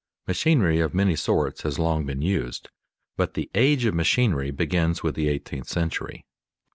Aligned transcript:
_Machinery 0.27 0.83
of 0.83 0.95
many 0.95 1.15
sorts 1.15 1.61
has 1.61 1.77
long 1.77 2.07
been 2.07 2.23
used, 2.23 2.69
but 3.17 3.35
the 3.35 3.51
"age 3.53 3.85
of 3.85 3.93
machinery" 3.93 4.49
begins 4.49 5.03
with 5.03 5.13
the 5.13 5.29
eighteenth 5.29 5.67
century. 5.67 6.25